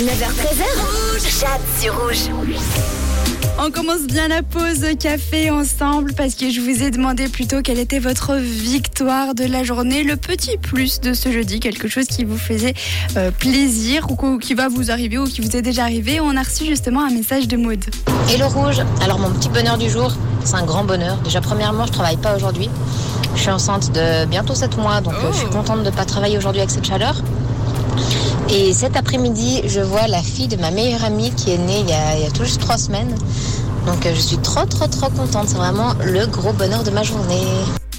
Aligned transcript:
9h13h. 0.00 1.40
Jade 1.40 1.60
sur 1.78 2.00
rouge. 2.00 2.30
On 3.58 3.70
commence 3.70 4.06
bien 4.06 4.28
la 4.28 4.42
pause 4.42 4.86
café 4.98 5.50
ensemble 5.50 6.14
parce 6.14 6.36
que 6.36 6.50
je 6.50 6.62
vous 6.62 6.82
ai 6.82 6.90
demandé 6.90 7.28
plutôt 7.28 7.60
quelle 7.60 7.78
était 7.78 7.98
votre 7.98 8.36
victoire 8.36 9.34
de 9.34 9.44
la 9.44 9.62
journée, 9.62 10.02
le 10.02 10.16
petit 10.16 10.56
plus 10.56 11.00
de 11.00 11.12
ce 11.12 11.30
jeudi, 11.30 11.60
quelque 11.60 11.86
chose 11.86 12.06
qui 12.06 12.24
vous 12.24 12.38
faisait 12.38 12.72
euh, 13.18 13.30
plaisir 13.30 14.06
ou 14.10 14.38
qui 14.38 14.54
va 14.54 14.68
vous 14.68 14.90
arriver 14.90 15.18
ou 15.18 15.24
qui 15.24 15.42
vous 15.42 15.54
est 15.54 15.60
déjà 15.60 15.82
arrivé. 15.82 16.18
On 16.18 16.34
a 16.34 16.42
reçu 16.42 16.64
justement 16.64 17.04
un 17.04 17.10
message 17.10 17.46
de 17.46 17.58
Maud. 17.58 17.84
Et 18.32 18.38
le 18.38 18.46
rouge, 18.46 18.80
alors 19.02 19.18
mon 19.18 19.30
petit 19.32 19.50
bonheur 19.50 19.76
du 19.76 19.90
jour, 19.90 20.14
c'est 20.46 20.54
un 20.54 20.64
grand 20.64 20.84
bonheur. 20.84 21.18
Déjà 21.18 21.42
premièrement, 21.42 21.84
je 21.84 21.92
travaille 21.92 22.16
pas 22.16 22.34
aujourd'hui. 22.34 22.70
Je 23.34 23.40
suis 23.42 23.50
enceinte 23.50 23.92
de 23.92 24.24
bientôt 24.24 24.54
7 24.54 24.78
mois, 24.78 25.02
donc 25.02 25.12
euh, 25.12 25.30
je 25.32 25.40
suis 25.40 25.50
contente 25.50 25.80
de 25.80 25.90
ne 25.90 25.94
pas 25.94 26.06
travailler 26.06 26.38
aujourd'hui 26.38 26.62
avec 26.62 26.70
cette 26.70 26.86
chaleur. 26.86 27.22
Et 28.48 28.72
cet 28.72 28.96
après-midi, 28.96 29.62
je 29.66 29.80
vois 29.80 30.06
la 30.08 30.22
fille 30.22 30.48
de 30.48 30.56
ma 30.56 30.70
meilleure 30.70 31.04
amie 31.04 31.30
qui 31.32 31.52
est 31.52 31.58
née 31.58 31.80
il 31.80 31.88
y 31.88 31.92
a, 32.26 32.30
tout 32.30 32.44
juste 32.44 32.60
3 32.60 32.76
semaines. 32.78 33.14
Donc 33.86 34.04
euh, 34.06 34.14
je 34.14 34.20
suis 34.20 34.38
trop 34.38 34.64
trop 34.66 34.86
trop 34.86 35.08
contente. 35.10 35.48
C'est 35.48 35.56
vraiment 35.56 35.94
le 36.04 36.26
gros 36.26 36.52
bonheur 36.52 36.82
de 36.82 36.90
ma 36.90 37.02
journée. 37.02 37.44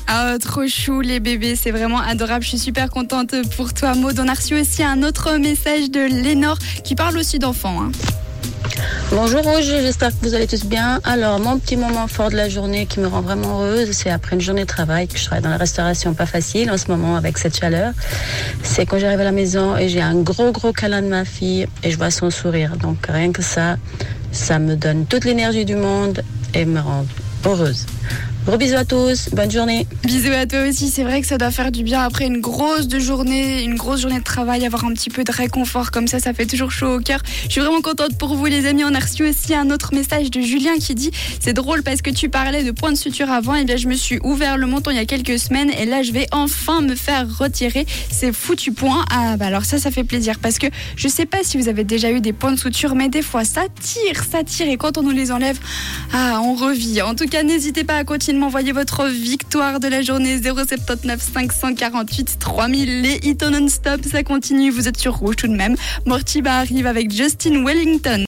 Ah, 0.07 0.35
trop 0.39 0.67
chou 0.67 0.99
les 0.99 1.19
bébés, 1.21 1.55
c'est 1.55 1.71
vraiment 1.71 1.99
adorable. 1.99 2.43
Je 2.43 2.49
suis 2.49 2.59
super 2.59 2.89
contente 2.89 3.33
pour 3.55 3.73
toi, 3.73 3.95
Maud. 3.95 4.19
On 4.19 4.27
a 4.27 4.33
reçu 4.33 4.59
aussi 4.59 4.83
un 4.83 5.03
autre 5.03 5.37
message 5.37 5.89
de 5.89 6.01
Lénore 6.01 6.57
qui 6.83 6.95
parle 6.95 7.17
aussi 7.17 7.39
d'enfants. 7.39 7.81
hein. 7.81 7.91
Bonjour 9.12 9.41
Rouge, 9.41 9.66
j'espère 9.66 10.09
que 10.09 10.26
vous 10.26 10.34
allez 10.34 10.48
tous 10.48 10.66
bien. 10.66 10.99
Alors, 11.03 11.40
mon 11.40 11.59
petit 11.59 11.76
moment 11.76 12.08
fort 12.08 12.30
de 12.30 12.35
la 12.35 12.48
journée 12.48 12.85
qui 12.85 12.99
me 12.99 13.07
rend 13.07 13.21
vraiment 13.21 13.62
heureuse, 13.62 13.91
c'est 13.91 14.09
après 14.09 14.35
une 14.35 14.41
journée 14.41 14.62
de 14.62 14.67
travail, 14.67 15.07
que 15.07 15.17
je 15.17 15.26
travaille 15.26 15.44
dans 15.44 15.49
la 15.49 15.57
restauration 15.57 16.13
pas 16.13 16.26
facile 16.26 16.71
en 16.71 16.77
ce 16.77 16.88
moment 16.88 17.16
avec 17.16 17.38
cette 17.38 17.57
chaleur. 17.57 17.94
C'est 18.63 18.85
quand 18.85 18.99
j'arrive 18.99 19.20
à 19.20 19.26
la 19.26 19.31
maison 19.31 19.76
et 19.76 19.90
j'ai 19.90 20.02
un 20.02 20.16
gros 20.16 20.52
gros 20.52 20.71
câlin 20.71 21.02
de 21.02 21.07
ma 21.07 21.26
fille 21.26 21.67
et 21.84 21.91
je 21.91 21.98
vois 21.98 22.12
son 22.12 22.30
sourire. 22.30 22.77
Donc 22.77 23.05
rien 23.07 23.31
que 23.31 23.41
ça, 23.41 23.77
ça 24.31 24.59
me 24.59 24.76
donne 24.76 25.05
toute 25.05 25.26
l'énergie 25.26 25.66
du 25.66 25.76
monde 25.76 26.21
et 26.54 26.66
me 26.66 26.79
rend 26.79 27.05
heureuse. 27.45 27.85
Gros 28.43 28.57
bisous 28.57 28.75
à 28.75 28.85
tous, 28.85 29.29
bonne 29.34 29.51
journée. 29.51 29.85
Bisous 30.03 30.34
à 30.34 30.47
toi 30.47 30.67
aussi. 30.67 30.89
C'est 30.89 31.03
vrai 31.03 31.21
que 31.21 31.27
ça 31.27 31.37
doit 31.37 31.51
faire 31.51 31.71
du 31.71 31.84
bien 31.84 32.01
après 32.01 32.25
une 32.25 32.41
grosse 32.41 32.89
journée, 32.98 33.61
une 33.63 33.75
grosse 33.75 34.01
journée 34.01 34.17
de 34.17 34.23
travail, 34.23 34.65
avoir 34.65 34.83
un 34.83 34.93
petit 34.93 35.11
peu 35.11 35.23
de 35.23 35.31
réconfort 35.31 35.91
comme 35.91 36.07
ça, 36.07 36.17
ça 36.17 36.33
fait 36.33 36.48
toujours 36.48 36.71
chaud 36.71 36.95
au 36.95 36.99
cœur. 36.99 37.20
Je 37.43 37.51
suis 37.51 37.61
vraiment 37.61 37.81
contente 37.81 38.17
pour 38.17 38.33
vous, 38.33 38.48
les 38.48 38.65
amis. 38.65 38.83
On 38.83 38.95
a 38.95 38.99
reçu 38.99 39.29
aussi 39.29 39.53
un 39.53 39.70
autre 39.70 39.93
message 39.93 40.31
de 40.31 40.41
Julien 40.41 40.73
qui 40.79 40.95
dit 40.95 41.11
c'est 41.39 41.53
drôle 41.53 41.83
parce 41.83 42.01
que 42.01 42.09
tu 42.09 42.29
parlais 42.29 42.63
de 42.63 42.71
points 42.71 42.91
de 42.91 42.98
suture 42.98 43.29
avant. 43.29 43.53
Et 43.53 43.63
bien, 43.63 43.77
je 43.77 43.87
me 43.87 43.93
suis 43.93 44.20
ouvert 44.23 44.57
le 44.57 44.65
menton 44.65 44.89
il 44.89 44.98
y 44.98 44.99
a 44.99 45.05
quelques 45.05 45.37
semaines 45.37 45.70
et 45.70 45.85
là, 45.85 46.01
je 46.01 46.11
vais 46.11 46.26
enfin 46.31 46.81
me 46.81 46.95
faire 46.95 47.27
retirer 47.37 47.85
ces 48.09 48.33
foutus 48.33 48.73
points. 48.73 49.05
Ah, 49.11 49.37
bah 49.37 49.45
alors 49.45 49.65
ça, 49.65 49.77
ça 49.77 49.91
fait 49.91 50.03
plaisir 50.03 50.39
parce 50.39 50.57
que 50.57 50.65
je 50.95 51.07
sais 51.07 51.27
pas 51.27 51.43
si 51.43 51.57
vous 51.57 51.70
avez 51.70 51.83
déjà 51.83 52.09
eu 52.09 52.21
des 52.21 52.33
points 52.33 52.53
de 52.53 52.59
suture, 52.59 52.95
mais 52.95 53.07
des 53.07 53.21
fois, 53.21 53.45
ça 53.45 53.65
tire, 53.79 54.23
ça 54.29 54.43
tire 54.43 54.67
et 54.67 54.77
quand 54.77 54.98
on 54.98 55.03
nous 55.03 55.11
les 55.11 55.31
enlève, 55.31 55.59
ah, 56.11 56.41
on 56.43 56.55
revit. 56.55 57.03
En 57.03 57.13
tout 57.13 57.27
cas, 57.27 57.43
n'hésitez 57.43 57.83
pas 57.83 57.98
à 57.98 58.03
continuer 58.03 58.30
de 58.34 58.37
m'envoyer 58.37 58.71
votre 58.71 59.05
victoire 59.07 59.79
de 59.79 59.87
la 59.87 60.01
journée 60.01 60.41
079 60.41 61.21
548 61.34 62.38
3000. 62.40 63.01
Les 63.01 63.20
hits 63.23 63.38
non-stop, 63.49 64.01
ça 64.09 64.23
continue. 64.23 64.69
Vous 64.69 64.88
êtes 64.88 64.97
sur 64.97 65.16
rouge 65.16 65.35
tout 65.38 65.47
de 65.47 65.56
même. 65.56 65.75
Mortiba 66.06 66.56
arrive 66.56 66.88
avec 66.88 67.12
Justin 67.12 67.63
Wellington. 67.66 68.19